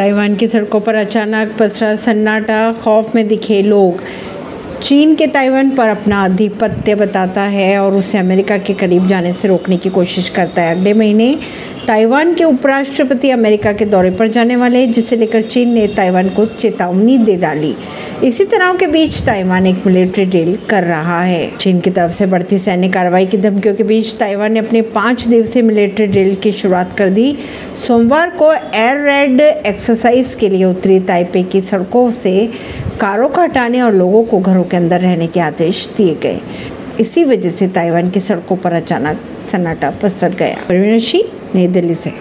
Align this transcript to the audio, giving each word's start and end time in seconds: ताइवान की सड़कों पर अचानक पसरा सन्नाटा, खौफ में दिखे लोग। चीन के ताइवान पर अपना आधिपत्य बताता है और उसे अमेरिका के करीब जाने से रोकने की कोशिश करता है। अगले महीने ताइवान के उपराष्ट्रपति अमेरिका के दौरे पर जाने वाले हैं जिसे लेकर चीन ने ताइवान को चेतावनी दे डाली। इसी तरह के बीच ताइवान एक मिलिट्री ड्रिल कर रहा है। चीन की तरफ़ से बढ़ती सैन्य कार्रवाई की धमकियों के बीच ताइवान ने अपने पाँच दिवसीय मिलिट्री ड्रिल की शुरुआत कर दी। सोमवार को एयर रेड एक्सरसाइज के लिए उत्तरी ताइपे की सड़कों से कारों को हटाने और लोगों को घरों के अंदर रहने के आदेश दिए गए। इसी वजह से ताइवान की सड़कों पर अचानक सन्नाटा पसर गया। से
ताइवान 0.00 0.36
की 0.36 0.46
सड़कों 0.48 0.80
पर 0.80 0.94
अचानक 0.94 1.56
पसरा 1.58 1.96
सन्नाटा, 1.96 2.72
खौफ 2.72 3.14
में 3.14 3.28
दिखे 3.28 3.62
लोग। 3.62 4.02
चीन 4.82 5.14
के 5.14 5.26
ताइवान 5.26 5.70
पर 5.70 5.88
अपना 5.88 6.24
आधिपत्य 6.24 6.94
बताता 6.94 7.42
है 7.42 7.78
और 7.78 7.94
उसे 7.94 8.18
अमेरिका 8.18 8.58
के 8.58 8.74
करीब 8.74 9.08
जाने 9.08 9.32
से 9.32 9.48
रोकने 9.48 9.76
की 9.76 9.90
कोशिश 9.90 10.28
करता 10.28 10.62
है। 10.62 10.76
अगले 10.76 10.94
महीने 10.94 11.38
ताइवान 11.86 12.34
के 12.34 12.44
उपराष्ट्रपति 12.44 13.30
अमेरिका 13.30 13.72
के 13.72 13.84
दौरे 13.84 14.10
पर 14.10 14.28
जाने 14.28 14.56
वाले 14.56 14.78
हैं 14.78 14.92
जिसे 14.92 15.16
लेकर 15.16 15.42
चीन 15.42 15.68
ने 15.68 15.86
ताइवान 15.88 16.28
को 16.28 16.46
चेतावनी 16.46 17.18
दे 17.18 17.36
डाली। 17.36 17.76
इसी 18.24 18.44
तरह 18.44 18.74
के 18.74 18.86
बीच 18.86 19.22
ताइवान 19.22 19.66
एक 19.66 19.86
मिलिट्री 19.86 20.24
ड्रिल 20.24 20.58
कर 20.68 20.84
रहा 20.84 21.22
है। 21.22 21.56
चीन 21.56 21.80
की 21.80 21.90
तरफ़ 21.90 22.12
से 22.12 22.26
बढ़ती 22.26 22.58
सैन्य 22.58 22.88
कार्रवाई 22.88 23.26
की 23.26 23.38
धमकियों 23.38 23.74
के 23.74 23.82
बीच 23.82 24.14
ताइवान 24.14 24.52
ने 24.52 24.58
अपने 24.58 24.82
पाँच 24.82 25.24
दिवसीय 25.24 25.62
मिलिट्री 25.62 26.06
ड्रिल 26.06 26.34
की 26.34 26.52
शुरुआत 26.52 26.96
कर 26.98 27.08
दी। 27.08 27.36
सोमवार 27.86 28.30
को 28.30 28.52
एयर 28.52 29.00
रेड 29.00 29.40
एक्सरसाइज 29.40 30.34
के 30.34 30.48
लिए 30.48 30.64
उत्तरी 30.64 31.00
ताइपे 31.00 31.42
की 31.42 31.60
सड़कों 31.60 32.10
से 32.10 32.46
कारों 33.00 33.28
को 33.28 33.40
हटाने 33.40 33.80
और 33.80 33.94
लोगों 33.94 34.24
को 34.24 34.38
घरों 34.38 34.64
के 34.64 34.76
अंदर 34.76 35.00
रहने 35.00 35.26
के 35.26 35.40
आदेश 35.40 35.88
दिए 35.96 36.14
गए। 36.14 36.40
इसी 37.00 37.24
वजह 37.24 37.50
से 37.50 37.68
ताइवान 37.68 38.10
की 38.10 38.20
सड़कों 38.20 38.56
पर 38.56 38.72
अचानक 38.72 39.20
सन्नाटा 39.46 39.90
पसर 39.90 40.34
गया। 40.34 40.56
से 41.54 42.08